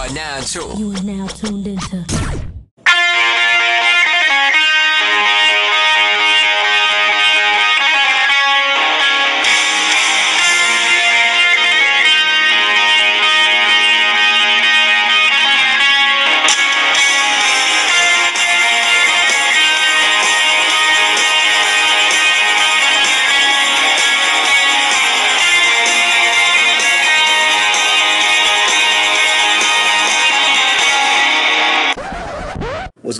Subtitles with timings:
[0.00, 0.78] are now tuned.
[0.78, 2.49] You are now tuned into.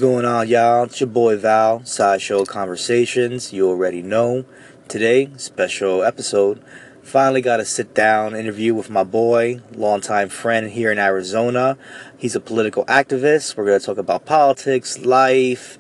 [0.01, 0.85] Going on, y'all?
[0.85, 3.53] It's your boy Val, Sideshow Conversations.
[3.53, 4.47] You already know.
[4.89, 6.65] Today, special episode.
[7.03, 11.77] Finally got a sit down interview with my boy, longtime friend here in Arizona.
[12.17, 13.59] He's a political activist.
[13.59, 15.77] We're going to talk about politics, life,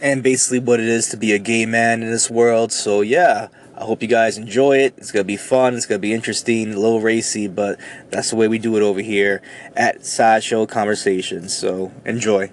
[0.00, 2.72] and basically what it is to be a gay man in this world.
[2.72, 4.94] So, yeah, I hope you guys enjoy it.
[4.96, 5.74] It's going to be fun.
[5.76, 7.78] It's going to be interesting, a little racy, but
[8.10, 9.42] that's the way we do it over here
[9.76, 11.56] at Sideshow Conversations.
[11.56, 12.50] So, enjoy.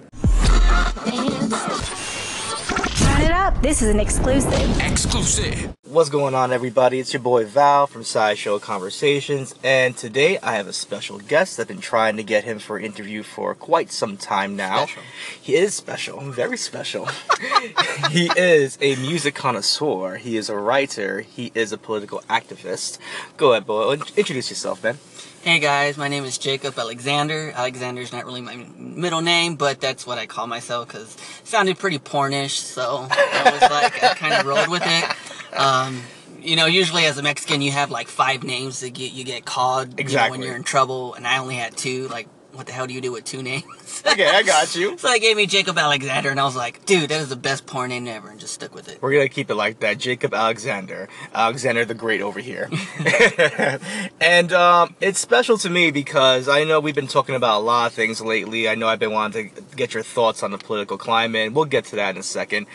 [3.66, 4.80] This is an exclusive.
[4.80, 5.74] Exclusive.
[5.88, 7.00] What's going on, everybody?
[7.00, 11.58] It's your boy Val from Sideshow Conversations, and today I have a special guest.
[11.58, 14.86] I've been trying to get him for an interview for quite some time now.
[14.86, 15.02] Special.
[15.42, 17.08] He is special, very special.
[18.12, 20.14] he is a music connoisseur.
[20.18, 21.22] He is a writer.
[21.22, 22.98] He is a political activist.
[23.36, 23.94] Go ahead, boy.
[24.16, 24.98] Introduce yourself, man.
[25.46, 27.52] Hey guys, my name is Jacob Alexander.
[27.54, 31.46] Alexander is not really my middle name, but that's what I call myself because it
[31.46, 35.56] sounded pretty pornish, so I was like, I kind of rolled with it.
[35.56, 36.02] Um,
[36.40, 39.44] you know, usually as a Mexican, you have like five names that get you get
[39.44, 42.08] called you know, when you're in trouble, and I only had two.
[42.08, 43.62] Like, what the hell do you do with two names?
[44.06, 44.96] Okay, I got you.
[44.98, 47.66] so they gave me Jacob Alexander, and I was like, dude, that is the best
[47.66, 49.00] porn name ever, and just stuck with it.
[49.02, 49.98] We're gonna keep it like that.
[49.98, 52.70] Jacob Alexander, Alexander the Great over here,
[54.20, 57.86] and um, it's special to me because I know we've been talking about a lot
[57.86, 58.68] of things lately.
[58.68, 61.52] I know I've been wanting to get your thoughts on the political climate.
[61.52, 62.66] We'll get to that in a second.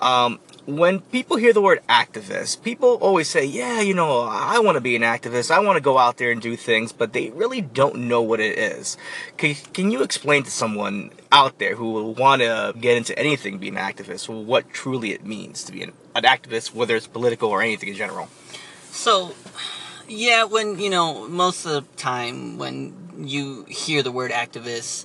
[0.00, 4.76] Um, when people hear the word activist, people always say, "Yeah, you know, I want
[4.76, 5.50] to be an activist.
[5.50, 8.40] I want to go out there and do things," but they really don't know what
[8.40, 8.96] it is.
[9.36, 13.58] Can, can you explain to someone out there who will want to get into anything,
[13.58, 17.48] being an activist, what truly it means to be an, an activist, whether it's political
[17.48, 18.28] or anything in general?
[18.90, 19.34] So,
[20.08, 25.04] yeah, when you know, most of the time when you hear the word activist,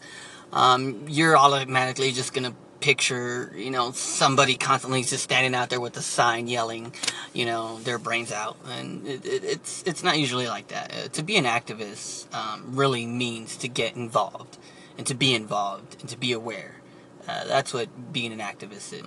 [0.51, 5.97] um, you're automatically just gonna picture, you know, somebody constantly just standing out there with
[5.97, 6.93] a sign yelling,
[7.33, 10.93] you know, their brains out, and it, it, it's it's not usually like that.
[10.93, 14.57] Uh, to be an activist um, really means to get involved,
[14.97, 16.81] and to be involved, and to be aware.
[17.27, 19.03] Uh, that's what being an activist is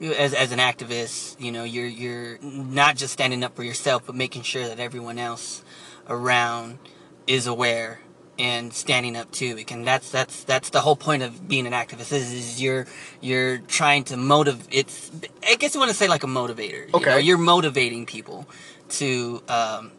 [0.00, 4.14] as, as an activist, you know, you're you're not just standing up for yourself, but
[4.14, 5.62] making sure that everyone else
[6.08, 6.78] around
[7.26, 8.00] is aware
[8.38, 9.54] and standing up too.
[9.54, 12.86] Because that's that's that's the whole point of being an activist is, is you're
[13.20, 14.66] you're trying to motivate.
[14.70, 15.10] It's
[15.46, 16.86] I guess you want to say like a motivator.
[16.88, 17.10] You Okay.
[17.10, 17.16] know?
[17.16, 18.46] you're motivating people
[18.90, 19.92] to um,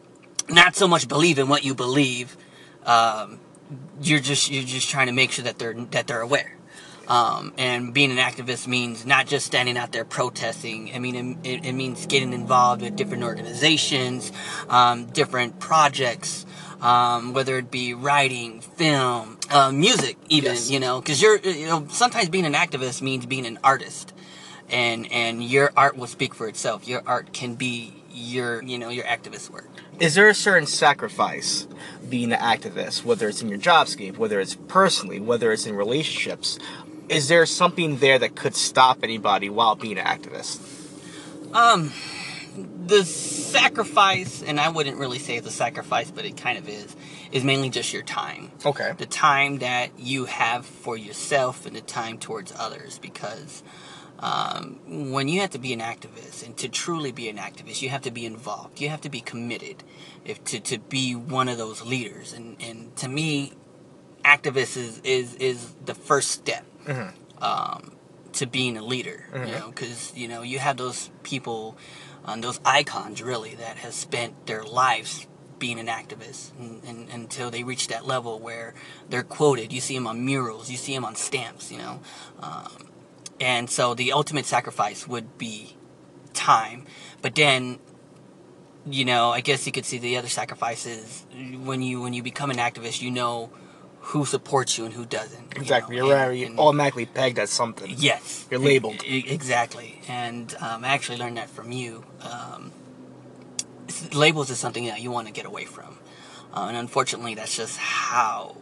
[0.48, 2.36] not so much believe in what you believe.
[2.84, 3.40] Um,
[4.00, 6.52] you're just you're just trying to make sure that they're that they're aware.
[7.08, 10.90] Um, and being an activist means not just standing out there protesting.
[10.92, 14.32] I mean, it, it means getting involved with different organizations,
[14.68, 16.44] um, different projects,
[16.80, 20.52] um, whether it be writing, film, uh, music, even.
[20.52, 20.70] Yes.
[20.70, 24.12] You know, because you're you know sometimes being an activist means being an artist,
[24.68, 26.86] and and your art will speak for itself.
[26.86, 29.68] Your art can be your you know your activist work.
[29.98, 31.66] Is there a certain sacrifice
[32.08, 36.58] being an activist, whether it's in your jobscape, whether it's personally, whether it's in relationships?
[37.08, 40.60] Is there something there that could stop anybody while being an activist?
[41.54, 41.92] Um,
[42.56, 46.96] the sacrifice, and I wouldn't really say it's a sacrifice, but it kind of is,
[47.32, 48.50] is mainly just your time.
[48.64, 48.92] Okay.
[48.96, 53.62] The time that you have for yourself and the time towards others, because
[54.18, 57.90] um, when you have to be an activist and to truly be an activist, you
[57.90, 58.80] have to be involved.
[58.80, 59.84] You have to be committed,
[60.24, 62.32] if to, to be one of those leaders.
[62.32, 63.52] And and to me,
[64.24, 66.64] activist is is is the first step
[67.42, 67.92] um,
[68.32, 69.26] to being a leader.
[69.34, 71.76] You know, because you know you have those people,
[72.26, 75.26] um, those icons really that have spent their lives
[75.58, 78.74] being an activist and, and, until they reach that level where
[79.08, 79.72] they're quoted.
[79.72, 81.72] You see them on murals, you see them on stamps.
[81.72, 82.00] You know,
[82.40, 82.88] um,
[83.40, 85.76] and so the ultimate sacrifice would be
[86.32, 86.84] time,
[87.22, 87.78] but then.
[88.88, 92.52] You know, I guess you could see the other sacrifices when you when you become
[92.52, 93.02] an activist.
[93.02, 93.50] You know
[94.10, 95.54] who supports you and who doesn't.
[95.56, 95.96] you Exactly.
[95.96, 97.92] know, You're and- very and- automatically pegged as something.
[97.98, 98.46] Yes.
[98.50, 99.02] You're labeled.
[99.04, 100.00] Exactly.
[100.08, 102.04] And um, I actually learned that from you.
[102.20, 102.72] Um,
[104.12, 105.98] labels is something that you want to get away from.
[106.54, 108.56] Uh, and unfortunately, that's just how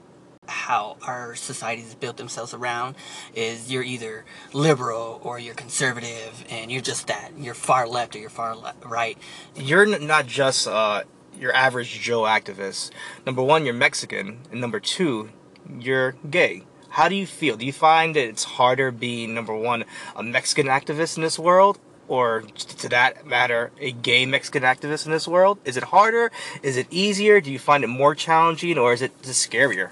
[0.47, 2.95] how our societies built themselves around
[3.35, 8.19] is you're either liberal or you're conservative and you're just that you're far left or
[8.19, 9.17] you're far le- right
[9.57, 11.05] You're not just uh,
[11.39, 12.91] your average Joe activist.
[13.27, 15.31] Number one, you're Mexican, and number two,
[15.79, 16.63] you're gay.
[16.91, 17.57] How do you feel?
[17.57, 19.85] Do you find that it's harder being number one
[20.15, 25.13] a Mexican activist in this world, or to that matter, a gay Mexican activist in
[25.13, 25.59] this world?
[25.65, 26.31] Is it harder?
[26.63, 27.41] Is it easier?
[27.41, 29.91] Do you find it more challenging, or is it just scarier?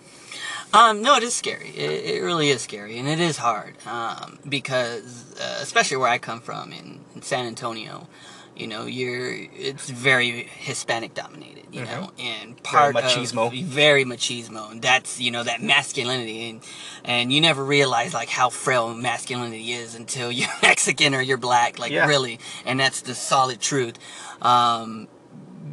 [0.75, 1.69] Um, no, it is scary.
[1.69, 6.19] It, it really is scary, and it is hard um, because, uh, especially where I
[6.19, 8.09] come from in, in San Antonio,
[8.57, 13.47] you know, you're it's very Hispanic dominated, you know, and part very machismo.
[13.49, 16.61] of very machismo, and that's you know that masculinity, and
[17.05, 21.79] and you never realize like how frail masculinity is until you're Mexican or you're black,
[21.79, 22.07] like Yeah.
[22.07, 23.99] really, and that's the solid truth.
[24.43, 25.09] Um,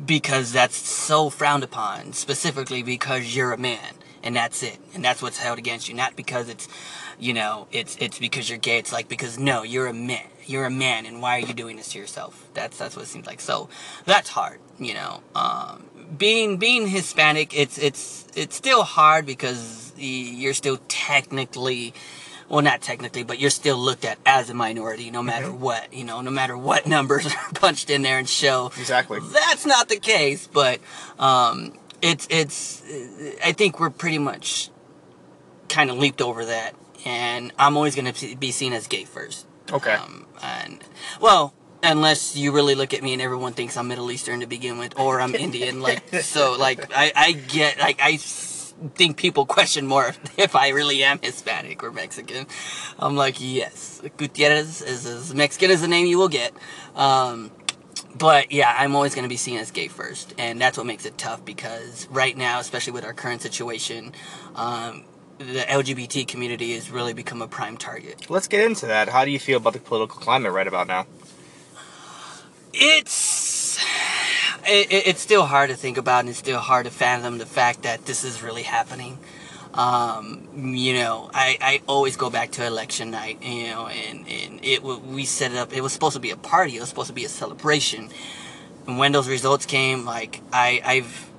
[0.05, 5.21] because that's so frowned upon, specifically because you're a man, and that's it, and that's
[5.21, 5.95] what's held against you.
[5.95, 6.67] Not because it's,
[7.19, 8.77] you know, it's it's because you're gay.
[8.77, 10.25] It's like because no, you're a man.
[10.45, 12.47] You're a man, and why are you doing this to yourself?
[12.53, 13.39] That's that's what it seems like.
[13.39, 13.69] So
[14.05, 15.21] that's hard, you know.
[15.35, 15.85] Um,
[16.17, 21.93] being being Hispanic, it's it's it's still hard because you're still technically
[22.47, 26.03] well not technically but you're still looked at as a minority no matter what you
[26.03, 29.19] know no matter what numbers are punched in there and show Exactly.
[29.19, 30.79] that's not the case but
[31.19, 32.83] um it's it's
[33.45, 34.69] i think we're pretty much
[35.67, 36.75] kind of leaped over that
[37.05, 39.45] and i'm always going to be seen as gay first.
[39.71, 39.93] Okay.
[39.93, 40.83] um, and
[41.21, 41.53] well
[41.83, 44.97] unless you really look at me and everyone thinks i'm middle eastern to begin with
[44.99, 48.17] or i'm indian like so like i i get like I
[48.95, 52.47] think people question more if, if i really am hispanic or mexican.
[52.97, 56.53] I'm like yes gutierrez is as mexican as the name you will get.
[56.95, 57.51] Um
[58.17, 61.05] but yeah, I'm always going to be seen as gay first, and that's what makes
[61.05, 64.13] it tough because right now, especially with our current situation,
[64.55, 65.03] um,
[65.37, 68.29] the LGBT community has really become a prime target.
[68.29, 69.09] Let's get into that.
[69.09, 71.05] How do you feel about the political climate right about now?
[72.73, 73.79] It's
[74.67, 77.45] it, it- it's still hard to think about, and it's still hard to fathom the
[77.45, 79.17] fact that this is really happening.
[79.73, 84.59] Um, you know, I, I always go back to election night, you know, and, and
[84.65, 85.73] it we set it up.
[85.73, 86.77] It was supposed to be a party.
[86.77, 88.09] It was supposed to be a celebration.
[88.87, 91.29] And when those results came, like I I've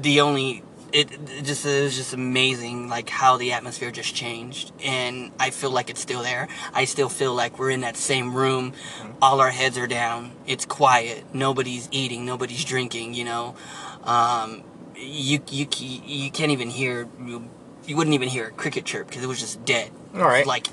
[0.00, 0.62] the only
[0.92, 5.50] it, it just it was just amazing like how the atmosphere just changed and i
[5.50, 8.72] feel like it's still there i still feel like we're in that same room
[9.20, 13.56] all our heads are down it's quiet nobody's eating nobody's drinking you know
[14.04, 14.62] um,
[14.96, 17.48] you you you can't even hear you,
[17.86, 20.46] you wouldn't even hear a cricket chirp because it was just dead All right.
[20.46, 20.68] like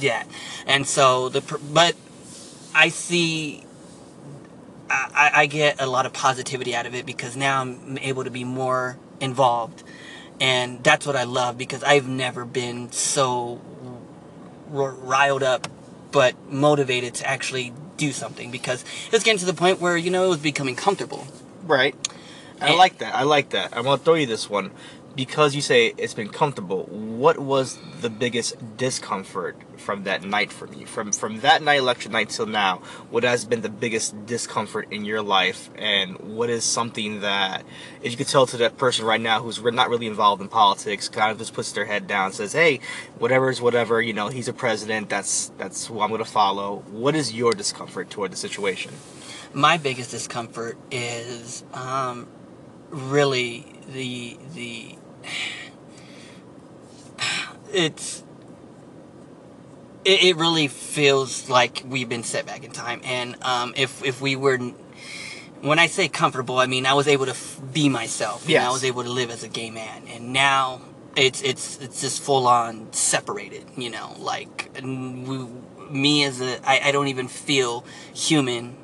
[0.00, 0.26] that
[0.66, 1.40] and so the
[1.72, 1.94] but
[2.74, 3.64] i see
[4.88, 8.30] I, I get a lot of positivity out of it because now I'm able to
[8.30, 9.82] be more involved.
[10.40, 13.60] And that's what I love because I've never been so
[14.72, 15.66] r- riled up
[16.12, 20.24] but motivated to actually do something because it's getting to the point where, you know,
[20.26, 21.26] it was becoming comfortable.
[21.64, 21.94] Right.
[22.60, 23.14] I like that.
[23.14, 23.76] I like that.
[23.76, 24.70] I'm gonna throw you this one.
[25.14, 30.70] Because you say it's been comfortable, what was the biggest discomfort from that night for
[30.70, 30.84] you?
[30.84, 35.06] From from that night election night till now, what has been the biggest discomfort in
[35.06, 37.64] your life and what is something that
[38.02, 41.08] if you could tell to that person right now who's not really involved in politics,
[41.08, 42.80] kind of just puts their head down, says, Hey,
[43.18, 46.84] whatever is whatever, you know, he's a president, that's that's who I'm gonna follow.
[46.90, 48.92] What is your discomfort toward the situation?
[49.54, 52.26] My biggest discomfort is um,
[52.96, 54.96] really the the
[57.72, 58.22] it's
[60.04, 63.00] it, it really feels like we've been set back in time.
[63.04, 64.58] And um, if if we were
[65.60, 68.48] when I say comfortable I mean I was able to f- be myself.
[68.48, 70.02] Yeah, I was able to live as a gay man.
[70.08, 70.80] And now
[71.16, 75.46] it's it's it's just full on separated you know like we,
[75.90, 77.84] me as a I, I don't even feel
[78.14, 78.76] human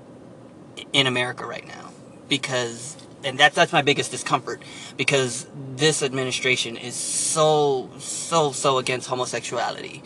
[0.92, 1.90] in America right now
[2.28, 4.62] because and that's that's my biggest discomfort
[4.96, 10.02] because this administration is so so so against homosexuality.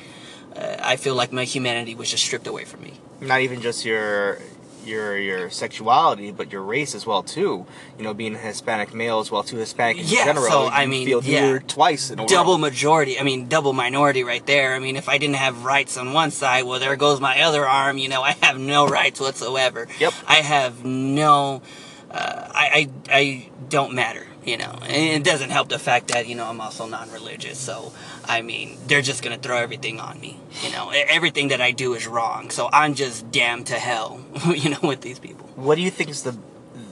[0.54, 2.94] Uh, I feel like my humanity was just stripped away from me.
[3.20, 4.38] not even just your
[4.84, 7.66] your your sexuality, but your race as well too.
[7.98, 10.46] You know, being a Hispanic male as well too, Hispanic in Yeah, general.
[10.48, 11.58] so, I mean, feel yeah.
[11.66, 12.58] twice in a Double row.
[12.58, 14.74] majority, I mean double minority right there.
[14.74, 17.66] I mean if I didn't have rights on one side, well there goes my other
[17.68, 19.88] arm, you know, I have no rights whatsoever.
[19.98, 20.14] Yep.
[20.28, 21.62] I have no
[22.10, 24.78] uh, I, I I don't matter, you know.
[24.82, 27.58] And it doesn't help the fact that, you know, I'm also non-religious.
[27.58, 27.92] So,
[28.24, 30.90] I mean, they're just going to throw everything on me, you know.
[30.90, 32.50] Everything that I do is wrong.
[32.50, 35.46] So, I'm just damned to hell, you know, with these people.
[35.56, 36.36] What do you think is the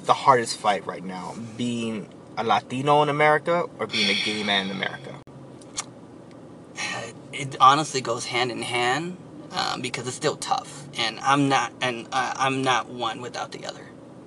[0.04, 1.34] the hardest fight right now?
[1.56, 5.14] Being a Latino in America or being a gay man in America?
[7.32, 9.16] it honestly goes hand in hand
[9.52, 13.66] um, because it's still tough, and I'm not, and uh, I'm not one without the
[13.66, 13.86] other.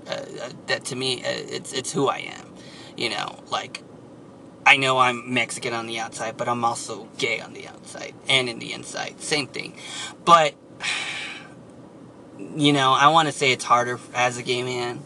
[0.09, 2.53] Uh, that to me, uh, it's it's who I am.
[2.95, 3.83] You know, like
[4.65, 8.49] I know I'm Mexican on the outside, but I'm also gay on the outside and
[8.49, 9.21] in the inside.
[9.21, 9.75] Same thing,
[10.25, 10.55] but
[12.55, 15.01] you know, I want to say it's harder as a gay man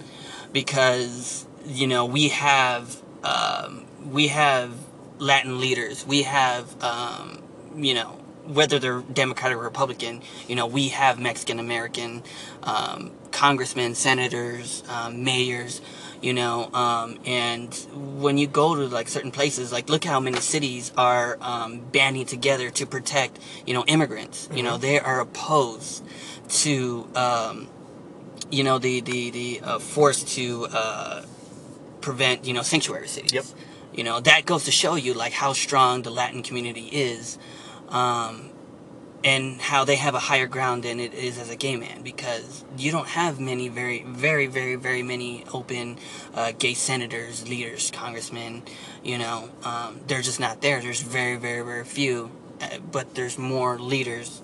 [0.53, 4.71] because you know we have um, we have
[5.19, 7.43] Latin leaders, we have um,
[7.75, 12.23] you know whether they're Democrat or Republican, you know, we have Mexican American
[12.63, 15.81] um, congressmen, senators, um, mayors,
[16.21, 20.39] you know, um, and when you go to like certain places, like look how many
[20.39, 24.45] cities are um, banding together to protect, you know, immigrants.
[24.45, 24.57] Mm-hmm.
[24.57, 26.03] You know, they are opposed
[26.49, 27.69] to, um,
[28.51, 31.25] you know, the the the uh, force to uh,
[32.01, 33.33] prevent, you know, sanctuary cities.
[33.33, 33.45] Yep.
[33.93, 37.37] You know, that goes to show you like how strong the Latin community is
[37.91, 38.49] um,
[39.23, 42.65] and how they have a higher ground than it is as a gay man because
[42.77, 45.97] you don't have many very very very very many open
[46.33, 48.63] uh, gay senators leaders congressmen
[49.03, 50.81] you know um, they're just not there.
[50.81, 52.31] There's very very very few
[52.61, 54.41] uh, but there's more leaders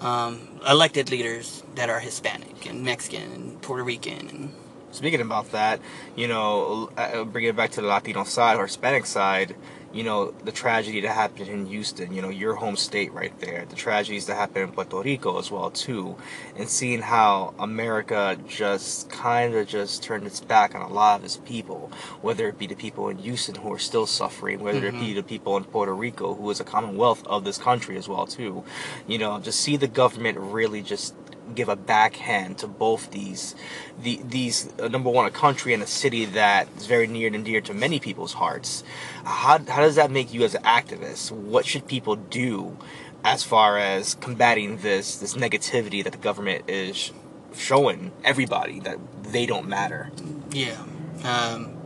[0.00, 4.54] um, elected leaders that are hispanic and mexican and puerto rican and
[4.90, 5.80] speaking about that
[6.16, 9.54] you know uh, bringing it back to the latino side or hispanic side
[9.94, 13.64] you know, the tragedy that happened in Houston, you know, your home state right there,
[13.64, 16.16] the tragedies that happened in Puerto Rico as well too,
[16.56, 21.24] and seeing how America just kind of just turned its back on a lot of
[21.24, 24.96] its people, whether it be the people in Houston who are still suffering, whether mm-hmm.
[24.96, 25.16] it be mm-hmm.
[25.16, 28.64] the people in Puerto Rico who is a commonwealth of this country as well too,
[29.06, 31.14] you know, just see the government really just
[31.54, 33.54] give a backhand to both these
[34.00, 37.44] the, these uh, number one a country and a city that is very near and
[37.44, 38.84] dear to many people's hearts.
[39.24, 42.76] How, how does that make you as an activist what should people do
[43.24, 47.12] as far as combating this this negativity that the government is
[47.54, 50.10] showing everybody that they don't matter?
[50.50, 50.82] Yeah
[51.24, 51.76] um,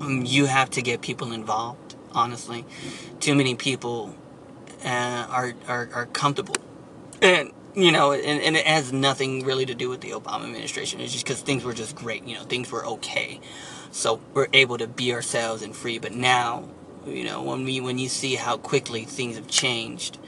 [0.00, 2.64] um you have to get people involved honestly.
[3.20, 4.14] Too many people
[4.84, 6.56] uh, are, are are comfortable.
[7.22, 11.00] And you know, and, and it has nothing really to do with the Obama administration.
[11.00, 13.40] It's just because things were just great, you know, things were okay.
[13.92, 15.98] So we're able to be ourselves and free.
[15.98, 16.68] But now,
[17.06, 20.18] you know, when we when you see how quickly things have changed,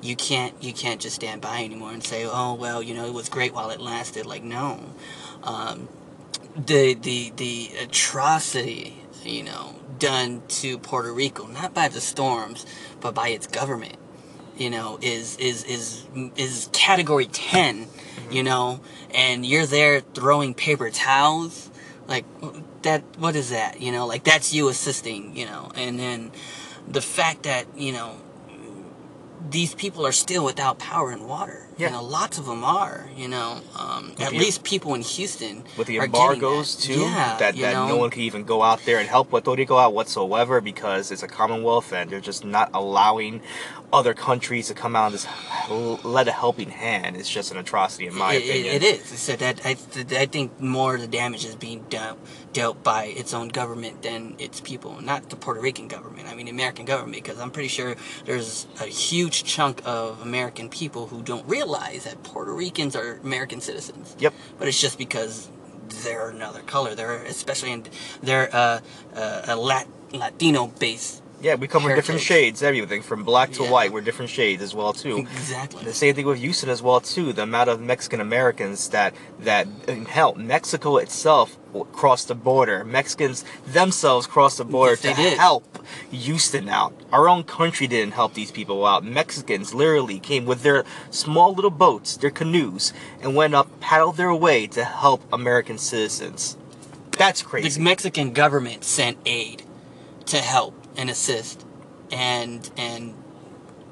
[0.00, 3.14] you can't you can't just stand by anymore and say, oh well, you know, it
[3.14, 4.26] was great while it lasted.
[4.26, 4.80] Like no,
[5.42, 5.88] um,
[6.56, 12.64] the the the atrocity, you know, done to Puerto Rico, not by the storms,
[13.00, 13.96] but by its government
[14.62, 18.32] you know, is is is is category 10, mm-hmm.
[18.32, 18.80] you know,
[19.12, 21.70] and you're there throwing paper towels,
[22.06, 22.24] like
[22.82, 24.06] that what is that, you know?
[24.06, 25.72] Like that's you assisting, you know.
[25.74, 26.30] And then
[26.86, 28.16] the fact that, you know,
[29.50, 31.66] these people are still without power and water.
[31.78, 31.88] Yeah.
[31.88, 33.08] You know, lots of them are.
[33.16, 37.00] You know, um, at least people in Houston with the embargoes too.
[37.00, 37.88] Yeah, that that know?
[37.88, 41.22] no one can even go out there and help Puerto Rico out whatsoever because it's
[41.22, 43.42] a Commonwealth and they're just not allowing
[43.92, 47.16] other countries to come out and just let a helping hand.
[47.16, 48.74] It's just an atrocity in my it, opinion.
[48.76, 49.04] It is.
[49.18, 49.76] So that I
[50.16, 52.18] I think more of the damage is being dealt
[52.52, 56.28] dealt by its own government than its people, not the Puerto Rican government.
[56.28, 60.68] I mean, the American government, because I'm pretty sure there's a huge chunk of American
[60.68, 64.16] people who don't realize realize that Puerto Ricans are American citizens.
[64.18, 64.34] Yep.
[64.58, 65.48] But it's just because
[66.02, 66.94] they're another color.
[66.94, 67.84] They're especially in
[68.22, 68.80] they're uh,
[69.14, 73.64] uh, a Lat- Latino base yeah, we come in different shades, everything from black to
[73.64, 73.70] yeah.
[73.70, 73.92] white.
[73.92, 75.18] We're different shades as well too.
[75.18, 75.84] Exactly.
[75.84, 77.32] The same thing with Houston as well too.
[77.32, 79.66] The amount of Mexican Americans that that
[80.08, 81.58] hell, Mexico itself
[81.92, 82.84] crossed the border.
[82.84, 86.94] Mexicans themselves crossed the border yes, to help Houston out.
[87.10, 89.04] Our own country didn't help these people out.
[89.04, 94.32] Mexicans literally came with their small little boats, their canoes, and went up, paddled their
[94.32, 96.56] way to help American citizens.
[97.18, 97.78] That's crazy.
[97.78, 99.64] The Mexican government sent aid
[100.26, 101.64] to help and assist,
[102.10, 103.14] and and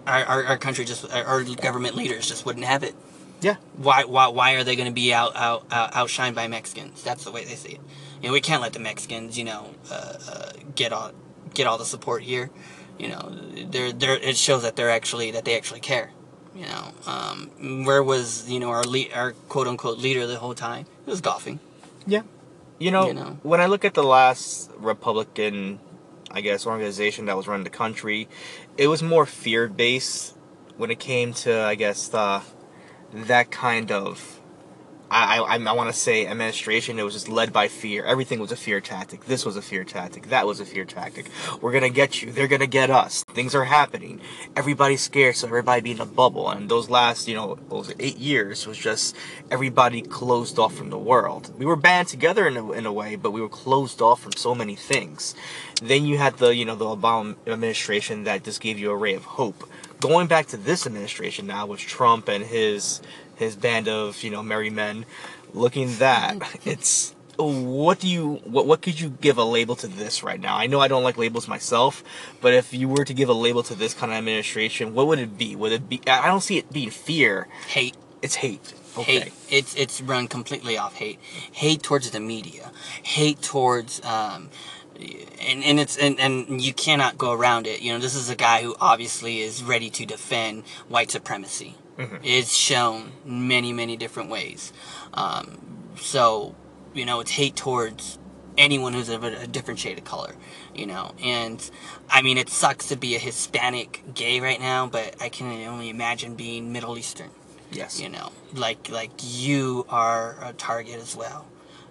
[0.06, 2.94] our, our, our country just our government leaders just wouldn't have it.
[3.40, 3.56] Yeah.
[3.76, 7.02] Why why why are they going to be out, out out outshined by Mexicans?
[7.02, 7.80] That's the way they see it.
[8.20, 11.12] You know, we can't let the Mexicans, you know, uh, uh, get all
[11.54, 12.50] get all the support here.
[12.98, 13.34] You know,
[13.70, 16.10] they're, they're, it shows that they're actually that they actually care.
[16.54, 20.54] You know, um, where was you know our lead, our quote unquote leader the whole
[20.54, 20.86] time?
[21.06, 21.60] It was golfing.
[22.06, 22.22] Yeah.
[22.78, 25.80] You know, you know, when I look at the last Republican
[26.30, 28.28] I guess, organization that was running the country.
[28.76, 30.36] It was more fear based
[30.76, 34.39] when it came to, I guess, that kind of
[35.10, 36.98] I I, I want to say administration.
[36.98, 38.04] It was just led by fear.
[38.04, 39.24] Everything was a fear tactic.
[39.24, 40.28] This was a fear tactic.
[40.28, 41.26] That was a fear tactic.
[41.60, 42.30] We're gonna get you.
[42.30, 43.24] They're gonna get us.
[43.24, 44.20] Things are happening.
[44.56, 46.48] Everybody's scared, so everybody be in a bubble.
[46.50, 49.16] And those last, you know, those eight years was just
[49.50, 51.52] everybody closed off from the world.
[51.58, 54.32] We were band together in a, in a way, but we were closed off from
[54.32, 55.34] so many things.
[55.82, 59.14] Then you had the, you know, the Obama administration that just gave you a ray
[59.14, 59.68] of hope.
[60.00, 63.02] Going back to this administration now with Trump and his
[63.40, 65.04] his band of, you know, merry men,
[65.52, 70.22] looking that, it's what do you what what could you give a label to this
[70.22, 70.56] right now?
[70.56, 72.04] I know I don't like labels myself,
[72.40, 75.18] but if you were to give a label to this kind of administration, what would
[75.18, 75.56] it be?
[75.56, 77.48] Would it be I don't see it being fear.
[77.68, 77.96] Hate.
[78.22, 78.74] It's hate.
[78.98, 79.20] Okay.
[79.20, 79.32] Hate.
[79.48, 81.18] It's it's run completely off hate.
[81.52, 82.72] Hate towards the media.
[83.02, 84.50] Hate towards um,
[85.40, 87.80] and, and it's and, and you cannot go around it.
[87.80, 91.76] You know, this is a guy who obviously is ready to defend white supremacy.
[92.22, 94.72] It's shown many many different ways.
[95.14, 95.58] Um,
[95.96, 96.54] so
[96.94, 98.18] you know, it's hate towards
[98.58, 100.34] anyone who's of a, a different shade of color.
[100.74, 101.70] You know, and
[102.08, 105.88] I mean, it sucks to be a Hispanic gay right now, but I can only
[105.88, 107.30] imagine being Middle Eastern
[107.72, 108.00] Yes.
[108.00, 111.46] you know like like you are a target as well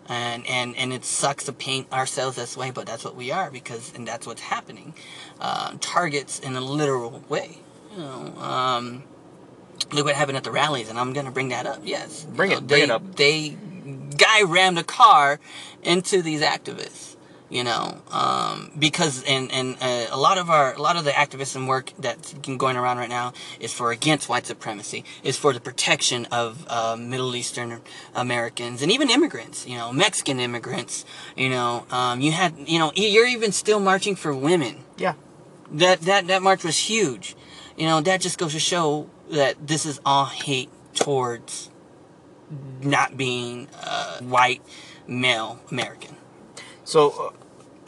[0.09, 3.49] and and and it sucks to paint ourselves this way but that's what we are
[3.49, 4.93] because and that's what's happening
[5.39, 7.59] um, targets in a literal way
[7.93, 9.03] you know um,
[9.91, 12.51] look what happened at the rallies and i'm gonna bring that up yes You Bring
[12.51, 13.15] know, it- bring they, it up.
[13.15, 13.57] they
[14.17, 15.39] guy rammed a car
[15.83, 17.15] into these activists
[17.49, 21.17] you know um, because and and uh, a lot of our a lot of the
[21.17, 25.59] activism work that's going around right now is for against white supremacy is for the
[25.59, 27.81] protection of uh, middle eastern
[28.13, 31.05] americans and even immigrants you know mexican immigrants
[31.35, 35.15] you know um, you had you know you're even still marching for women Yeah.
[35.71, 37.35] that that that march was huge
[37.77, 41.69] you know that just goes to show that this is all hate towards
[42.81, 44.61] not being a white
[45.07, 46.15] male american
[46.83, 47.33] So,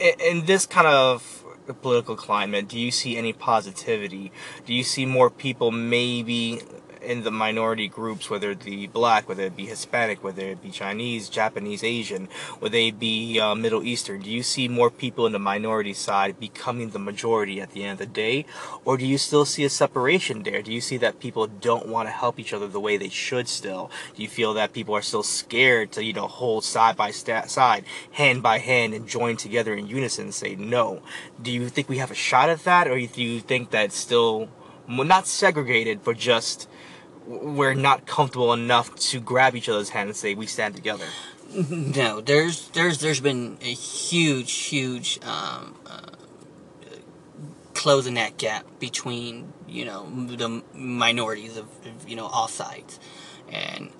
[0.00, 1.44] uh, in this kind of
[1.82, 4.32] political climate, do you see any positivity?
[4.66, 6.60] Do you see more people maybe
[7.04, 10.70] in the minority groups, whether it be black, whether it be Hispanic, whether it be
[10.70, 14.22] Chinese, Japanese, Asian, whether it be uh, Middle Eastern?
[14.22, 17.92] Do you see more people in the minority side becoming the majority at the end
[17.92, 18.46] of the day?
[18.84, 20.62] Or do you still see a separation there?
[20.62, 23.48] Do you see that people don't want to help each other the way they should
[23.48, 23.90] still?
[24.14, 27.84] Do you feel that people are still scared to, you know, hold side by side,
[28.12, 31.02] hand by hand, and join together in unison and say no?
[31.40, 32.88] Do you think we have a shot at that?
[32.88, 34.48] Or do you think that it's still
[34.88, 36.68] not segregated, but just
[37.40, 41.06] we're not comfortable enough to grab each other's hand and say we stand together?
[41.54, 46.00] No, there's there's there's been a huge huge um, uh,
[47.74, 51.68] closing that gap between you know the minorities of,
[52.06, 52.98] you know all sides,
[53.50, 53.90] and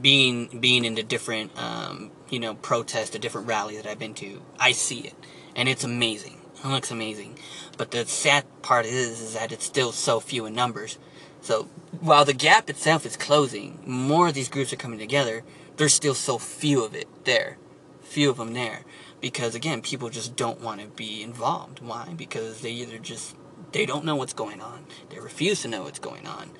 [0.00, 4.14] being being in the different um, you know protests, the different rallies that I've been
[4.14, 5.14] to, I see it,
[5.56, 6.40] and it's amazing.
[6.62, 7.40] It looks amazing,
[7.76, 10.96] but the sad part is is that it's still so few in numbers.
[11.40, 11.64] So
[12.00, 15.42] while the gap itself is closing, more of these groups are coming together.
[15.76, 17.56] There's still so few of it there,
[18.02, 18.84] few of them there,
[19.20, 21.80] because again, people just don't want to be involved.
[21.80, 22.12] Why?
[22.16, 23.34] Because they either just
[23.72, 26.50] they don't know what's going on, they refuse to know what's going on,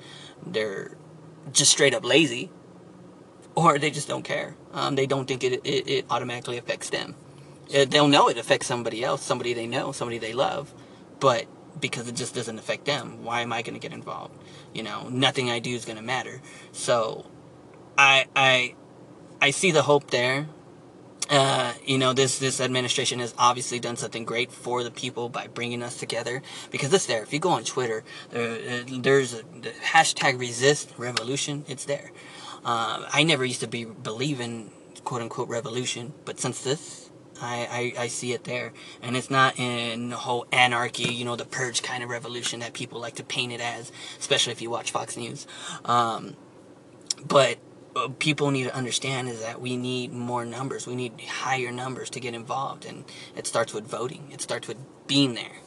[0.45, 0.97] they're
[1.51, 2.49] just straight up lazy,
[3.53, 4.55] or they just don't care.
[4.71, 7.15] Um, they don't think it, it, it automatically affects them.
[7.75, 10.73] Uh, They'll know it affects somebody else, somebody they know, somebody they love,
[11.19, 11.45] but
[11.79, 14.35] because it just doesn't affect them, why am I going to get involved?
[14.73, 16.41] You know, nothing I do is going to matter.
[16.71, 17.25] So,
[17.97, 18.75] I I
[19.41, 20.47] I see the hope there.
[21.29, 25.47] Uh, you know, this this administration has obviously done something great for the people by
[25.47, 27.23] bringing us together because it's there.
[27.23, 31.63] If you go on Twitter, there, uh, there's a the hashtag resist revolution.
[31.67, 32.11] It's there.
[32.65, 34.71] Uh, I never used to be believe in
[35.03, 37.10] quote unquote revolution, but since this,
[37.41, 38.73] I, I, I see it there.
[39.01, 42.73] And it's not in the whole anarchy, you know, the purge kind of revolution that
[42.73, 45.47] people like to paint it as, especially if you watch Fox News.
[45.85, 46.35] Um,
[47.25, 47.57] but
[47.95, 50.87] uh, people need to understand is that we need more numbers.
[50.87, 52.85] We need higher numbers to get involved.
[52.85, 54.77] And it starts with voting, it starts with
[55.07, 55.57] being there.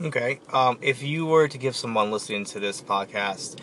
[0.00, 0.40] Okay.
[0.52, 3.58] Um, if you were to give someone listening to this podcast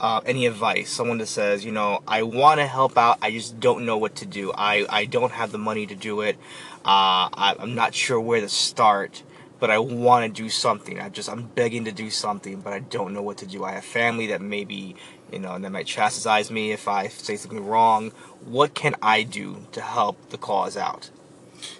[0.00, 3.60] uh, any advice, someone that says, you know, I want to help out, I just
[3.60, 4.52] don't know what to do.
[4.52, 6.36] I, I don't have the money to do it.
[6.84, 9.22] Uh, I, I'm not sure where to start,
[9.58, 11.00] but I want to do something.
[11.00, 13.64] I just I'm begging to do something, but I don't know what to do.
[13.64, 14.96] I have family that maybe
[15.32, 18.10] you know that might chastise me if I say something wrong.
[18.44, 21.10] What can I do to help the cause out?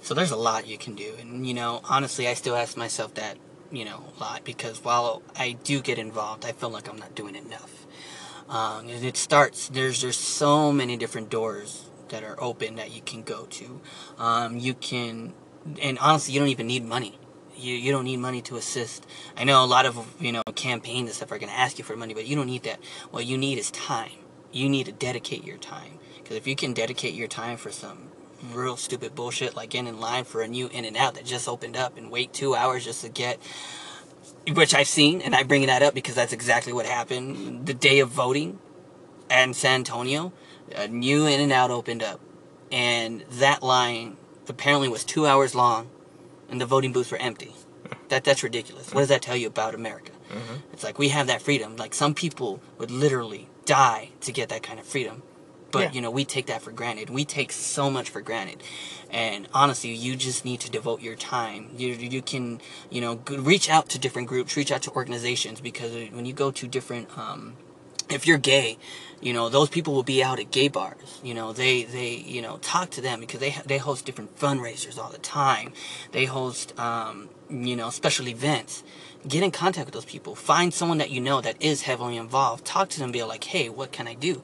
[0.00, 1.14] So there's a lot you can do.
[1.20, 3.36] And, you know, honestly, I still ask myself that,
[3.70, 7.14] you know, a lot because while I do get involved, I feel like I'm not
[7.14, 7.86] doing enough.
[8.48, 13.22] Um, it starts, there's, there's so many different doors that are open that you can
[13.22, 13.80] go to.
[14.18, 15.32] Um, you can,
[15.80, 17.18] and honestly, you don't even need money.
[17.56, 19.06] You, you don't need money to assist.
[19.36, 21.84] I know a lot of you know campaigns and stuff are going to ask you
[21.84, 22.80] for money, but you don't need that.
[23.10, 24.12] What you need is time.
[24.52, 28.10] You need to dedicate your time because if you can dedicate your time for some
[28.52, 31.48] real stupid bullshit like getting in line for a new in and out that just
[31.48, 33.38] opened up and wait two hours just to get
[34.52, 38.00] which I've seen, and I bring that up because that's exactly what happened the day
[38.00, 38.58] of voting
[39.30, 40.32] in San Antonio.
[40.74, 42.20] A new In and Out opened up,
[42.72, 44.16] and that line
[44.48, 45.88] apparently was two hours long,
[46.48, 47.52] and the voting booths were empty.
[48.08, 48.92] That that's ridiculous.
[48.92, 50.12] What does that tell you about America?
[50.32, 50.54] Mm-hmm.
[50.72, 51.76] It's like we have that freedom.
[51.76, 55.22] Like some people would literally die to get that kind of freedom.
[55.70, 55.92] But Yeah.
[55.92, 57.10] you know, we take that for granted.
[57.10, 58.62] We take so much for granted.
[59.10, 61.70] And honestly, you just need to devote your time.
[61.76, 62.60] You you can,
[62.90, 66.50] you know, reach out to different groups, reach out to organizations because when you go
[66.50, 67.54] to different um
[68.10, 68.78] if you're gay,
[69.20, 71.20] you know those people will be out at gay bars.
[71.22, 74.98] You know they they you know talk to them because they they host different fundraisers
[74.98, 75.72] all the time.
[76.12, 78.82] They host um, you know special events.
[79.26, 80.34] Get in contact with those people.
[80.34, 82.66] Find someone that you know that is heavily involved.
[82.66, 83.10] Talk to them.
[83.10, 84.42] Be like, hey, what can I do?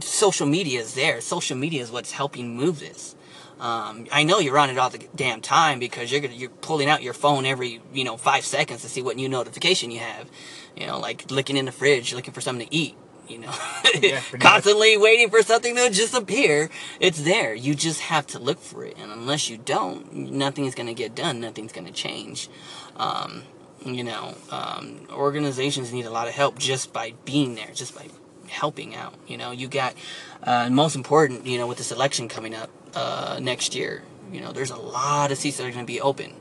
[0.00, 1.20] Social media is there.
[1.20, 3.14] Social media is what's helping move this.
[3.62, 6.88] Um, I know you're on it all the damn time because you're gonna, you're pulling
[6.88, 10.28] out your phone every you know five seconds to see what new notification you have.
[10.76, 12.96] You know, like looking in the fridge, looking for something to eat.
[13.28, 13.54] You know,
[13.94, 14.40] Yeah, pretty much.
[14.40, 16.70] constantly waiting for something to just appear.
[16.98, 17.54] It's there.
[17.54, 21.38] You just have to look for it, and unless you don't, nothing's gonna get done.
[21.40, 22.48] Nothing's gonna change.
[22.96, 23.44] Um,
[23.86, 28.08] you know, um, organizations need a lot of help just by being there, just by
[28.52, 29.14] helping out.
[29.26, 29.94] You know, you got,
[30.42, 34.52] uh, most important, you know, with this election coming up uh, next year, you know,
[34.52, 36.34] there's a lot of seats that are going to be open.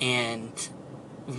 [0.00, 0.52] And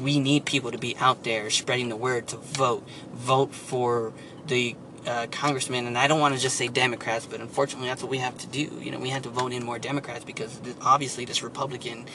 [0.02, 2.88] we need people to be out there spreading the word to vote.
[3.14, 4.14] Vote for
[4.48, 8.12] the uh, congressman, and I don't want to just say Democrats, but unfortunately, that's what
[8.12, 8.80] we have to do.
[8.82, 12.06] You know, we have to vote in more Democrats because obviously this Republican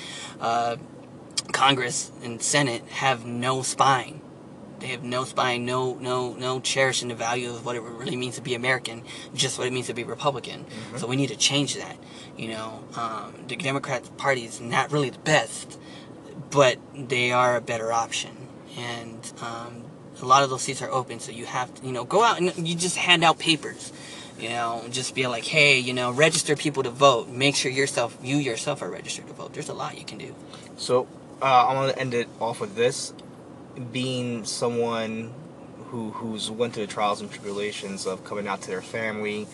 [0.40, 0.76] uh,
[1.52, 4.20] Congress and Senate have no spine.
[4.82, 8.34] They have no spine, no no no cherishing the value of what it really means
[8.34, 10.66] to be American, just what it means to be Republican.
[10.96, 11.96] So we need to change that.
[12.36, 15.78] You know, um, the Democrat Party is not really the best,
[16.50, 18.48] but they are a better option.
[18.76, 19.84] And um,
[20.20, 22.40] a lot of those seats are open, so you have to, you know, go out
[22.40, 23.92] and you just hand out papers.
[24.36, 27.28] You know, just be like, hey, you know, register people to vote.
[27.28, 29.52] Make sure yourself, you yourself, are registered to vote.
[29.52, 30.34] There's a lot you can do.
[30.76, 31.06] So
[31.40, 33.12] uh, I want to end it off with this:
[33.92, 35.32] being someone
[35.88, 39.46] who who's went through the trials and tribulations of coming out to their family,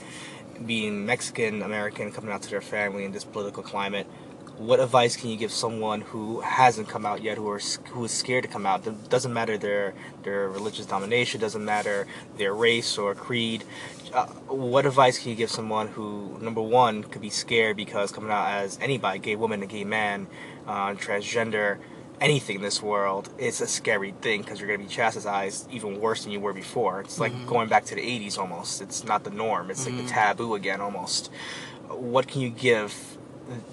[0.64, 4.06] being Mexican American, coming out to their family in this political climate.
[4.56, 8.10] What advice can you give someone who hasn't come out yet, who are who is
[8.10, 8.84] scared to come out?
[8.86, 13.64] It doesn't matter their their religious domination, doesn't matter their race or creed.
[14.12, 18.30] Uh, what advice can you give someone who, number one, could be scared because coming
[18.30, 20.26] out as anybody, gay woman, a gay man,
[20.66, 21.78] uh, transgender,
[22.20, 26.00] anything in this world, it's a scary thing because you're going to be chastised even
[26.00, 27.00] worse than you were before.
[27.00, 28.82] It's like going back to the 80s almost.
[28.82, 29.70] It's not the norm.
[29.70, 31.30] It's like the taboo again almost.
[31.88, 33.18] What can you give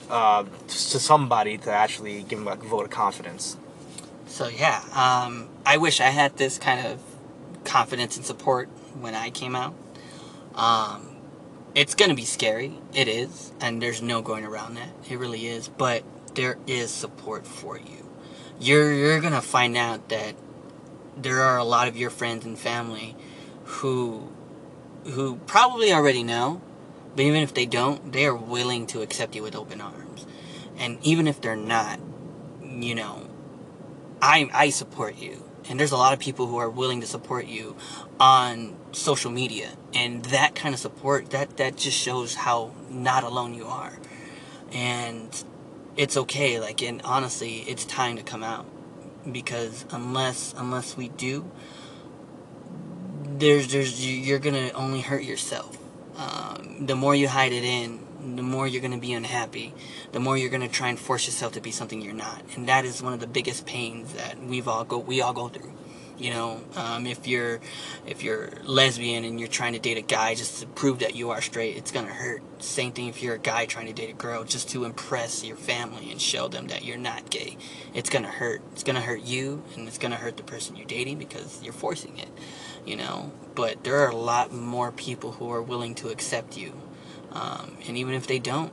[0.10, 3.58] uh, to somebody to actually give them a vote of confidence?
[4.28, 7.02] So yeah, um, I wish I had this kind of
[7.64, 9.74] confidence and support when I came out.
[10.56, 11.16] Um,
[11.74, 12.80] it's gonna be scary.
[12.94, 14.90] It is, and there's no going around that.
[15.10, 15.68] It really is.
[15.68, 16.04] But
[16.36, 18.05] there is support for you.
[18.60, 20.36] You're you're gonna find out that
[21.18, 23.16] there are a lot of your friends and family
[23.66, 24.30] who
[25.06, 26.62] who probably already know,
[27.16, 30.26] but even if they don't, they are willing to accept you with open arms.
[30.78, 32.00] And even if they're not,
[32.64, 33.28] you know,
[34.22, 35.44] I I support you.
[35.68, 37.76] And there's a lot of people who are willing to support you
[38.20, 39.72] on social media.
[39.94, 43.94] And that kind of support that that just shows how not alone you are.
[44.72, 45.44] And
[45.98, 48.66] it's okay like and honestly, it's time to come out
[49.32, 51.50] because unless unless we do
[53.40, 55.78] there's there's you're to only hurt yourself.
[56.18, 59.74] Um, the more you hide it in, the more you're to be unhappy.
[60.12, 62.86] The more you're to try and force yourself to be something you're not, and that
[62.86, 65.74] is one of the biggest pains that we've all go we all go through.
[66.18, 67.60] You know, um, if you're
[68.06, 71.32] if you're lesbian and you're trying to date a guy just to prove that you
[71.32, 72.42] are straight, it's gonna hurt.
[72.64, 75.58] Same thing if you're a guy trying to date a girl just to impress your
[75.58, 77.58] family and show them that you're not gay.
[77.94, 78.62] It's gonna hurt.
[78.72, 82.18] It's gonna hurt you, and it's gonna hurt the person you're dating because you're forcing
[82.18, 82.30] it.
[82.86, 86.82] You know, but there are a lot more people who are willing to accept you,
[87.32, 88.72] um, and even if they don't,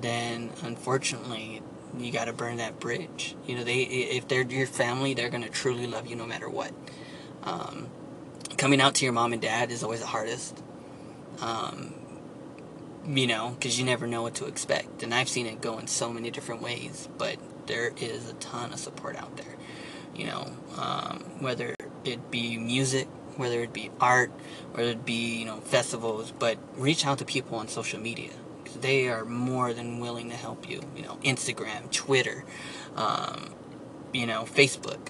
[0.00, 1.60] then unfortunately
[1.98, 3.36] you got to burn that bridge.
[3.46, 6.72] You know, they if they're your family, they're gonna truly love you no matter what.
[7.42, 7.88] Um,
[8.56, 10.62] coming out to your mom and dad is always the hardest.
[11.40, 11.94] Um,
[13.06, 15.02] you know, because you never know what to expect.
[15.02, 18.72] And I've seen it go in so many different ways, but there is a ton
[18.72, 19.56] of support out there.
[20.14, 21.74] You know, um, whether
[22.04, 24.30] it be music, whether it be art,
[24.72, 28.30] whether it be you know festivals, but reach out to people on social media.
[28.82, 30.82] They are more than willing to help you.
[30.96, 32.44] You know, Instagram, Twitter,
[32.96, 33.54] um,
[34.12, 35.08] you know, Facebook,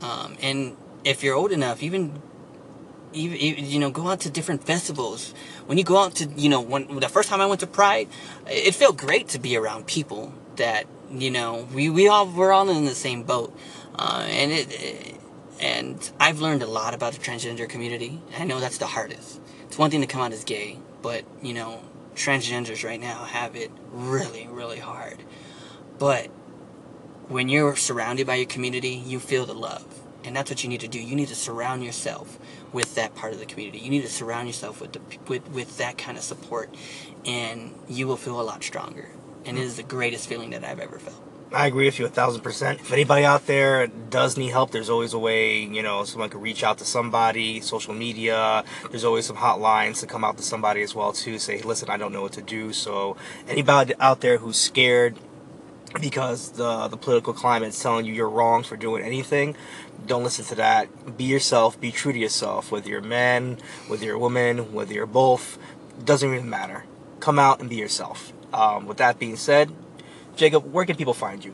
[0.00, 2.22] um, and if you're old enough, even
[3.12, 5.34] even you know go out to different festivals.
[5.66, 8.08] When you go out to you know when the first time i went to pride
[8.46, 12.68] it felt great to be around people that you know we, we all we're all
[12.68, 13.56] in the same boat.
[13.94, 15.18] Uh, and it
[15.60, 18.20] and i've learned a lot about the transgender community.
[18.38, 19.40] I know that's the hardest.
[19.62, 21.80] It's one thing to come out as gay but you know
[22.18, 25.22] transgenders right now have it really really hard
[25.98, 26.30] but
[27.28, 29.84] when you're surrounded by your community, you feel the love.
[30.24, 31.00] And that's what you need to do.
[31.00, 32.38] You need to surround yourself
[32.72, 33.78] with that part of the community.
[33.78, 36.74] You need to surround yourself with the with, with that kind of support
[37.24, 39.10] and you will feel a lot stronger.
[39.44, 39.66] And it hmm.
[39.66, 41.27] is the greatest feeling that I've ever felt.
[41.50, 42.80] I agree with you a thousand percent.
[42.80, 46.42] If anybody out there does need help, there's always a way, you know, someone could
[46.42, 48.64] reach out to somebody, social media.
[48.90, 51.38] There's always some hotlines to come out to somebody as well too.
[51.38, 52.74] Say, listen, I don't know what to do.
[52.74, 53.16] So
[53.48, 55.16] anybody out there who's scared
[55.98, 59.56] because the the political climate is telling you you're wrong for doing anything,
[60.06, 61.16] don't listen to that.
[61.16, 61.80] Be yourself.
[61.80, 62.70] Be true to yourself.
[62.70, 63.56] Whether you're a man,
[63.86, 65.58] whether you're a woman, whether you're both,
[66.04, 66.84] doesn't even matter.
[67.20, 68.34] Come out and be yourself.
[68.52, 69.72] Um, with that being said,
[70.38, 71.52] Jacob, where can people find you?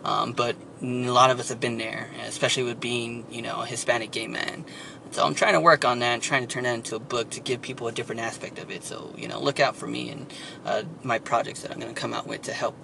[0.05, 3.67] um, but a lot of us have been there, especially with being, you know, a
[3.67, 4.65] Hispanic gay man.
[5.13, 7.31] So I'm trying to work on that and trying to turn that into a book
[7.31, 8.83] to give people a different aspect of it.
[8.83, 10.33] So you know, look out for me and
[10.65, 12.75] uh, my projects that I'm going to come out with to help,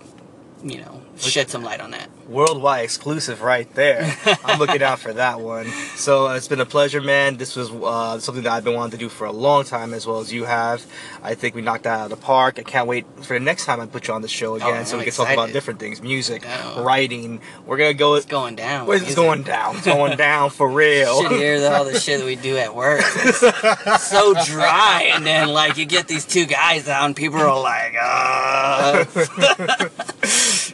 [0.63, 2.09] you know, shed some light on that.
[2.29, 4.15] Worldwide exclusive right there.
[4.45, 5.67] I'm looking out for that one.
[5.99, 7.39] So uh, it's been a pleasure, man.
[7.39, 10.07] This was uh, something that I've been wanting to do for a long time, as
[10.07, 10.87] well as you have.
[11.25, 12.61] I think we knocked that out of the park.
[12.61, 14.85] I can't wait for the next time I put you on the show again, Oh,
[14.85, 16.85] so we can talk about different things, music, Oh.
[16.85, 17.41] writing.
[17.67, 18.15] We're gonna go.
[18.15, 18.87] It's going down.
[18.89, 19.77] This going down?
[19.79, 21.21] It's going down for real.
[21.23, 23.01] should hear all the shit that we do at work.
[23.03, 27.61] It's so dry, and then like you get these two guys out, and people are
[27.61, 29.05] like, uh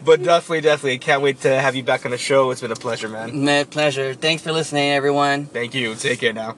[0.05, 2.51] but definitely, definitely, can't wait to have you back on the show.
[2.51, 3.45] It's been a pleasure, man.
[3.45, 4.15] My pleasure.
[4.15, 5.47] Thanks for listening, everyone.
[5.47, 5.95] Thank you.
[5.95, 6.57] Take care now.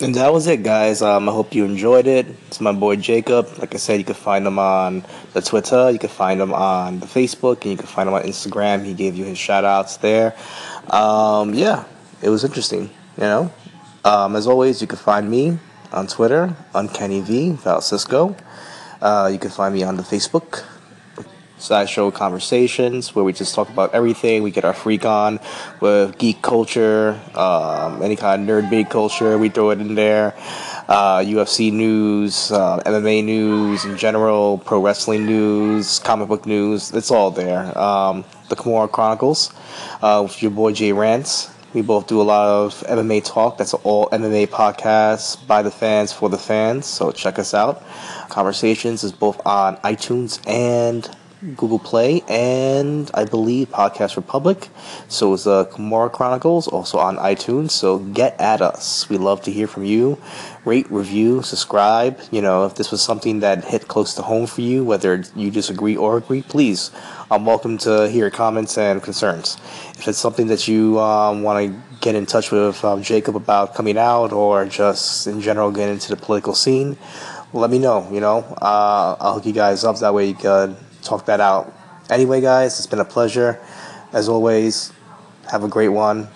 [0.00, 1.00] And that was it, guys.
[1.00, 2.26] Um, I hope you enjoyed it.
[2.48, 3.46] It's my boy Jacob.
[3.58, 6.98] Like I said, you can find him on the Twitter, you can find him on
[6.98, 8.84] the Facebook, and you can find him on Instagram.
[8.84, 10.34] He gave you his shout outs there.
[10.90, 11.84] Um, yeah,
[12.20, 13.52] it was interesting, you know.
[14.04, 15.58] Um, as always, you can find me
[15.92, 18.34] on Twitter, Uncanny V, Val Cisco.
[19.02, 20.62] Uh, you can find me on the Facebook,
[21.58, 24.44] Sideshow Conversations, where we just talk about everything.
[24.44, 25.40] We get our freak on
[25.80, 30.34] with geek culture, um, any kind of nerd bait culture, we throw it in there.
[30.86, 37.10] Uh, UFC news, uh, MMA news in general, pro wrestling news, comic book news, it's
[37.10, 37.76] all there.
[37.76, 39.52] Um, the Kimura Chronicles
[40.00, 41.50] uh, with your boy Jay Rants.
[41.74, 43.56] We both do a lot of MMA talk.
[43.56, 46.84] That's all MMA podcasts by the fans for the fans.
[46.84, 47.82] So check us out.
[48.28, 51.08] Conversations is both on iTunes and
[51.56, 54.68] Google Play, and I believe Podcast Republic.
[55.08, 57.72] So is uh, Kimura Chronicles also on iTunes.
[57.72, 59.08] So get at us.
[59.08, 60.18] We love to hear from you.
[60.64, 62.20] Rate, review, subscribe.
[62.30, 65.50] You know, if this was something that hit close to home for you, whether you
[65.50, 66.92] disagree or agree, please.
[67.30, 69.56] I'm welcome to hear comments and concerns.
[69.98, 73.74] If it's something that you um, want to get in touch with um, Jacob about
[73.74, 76.96] coming out or just in general get into the political scene,
[77.52, 78.08] let me know.
[78.12, 79.98] You know, uh, I'll hook you guys up.
[79.98, 81.72] That way you can talk that out.
[82.10, 83.60] Anyway, guys, it's been a pleasure.
[84.12, 84.92] As always,
[85.50, 86.28] Have a great one.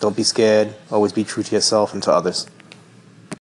[0.00, 0.74] Don't be scared.
[0.90, 2.46] Always be true to yourself and to others.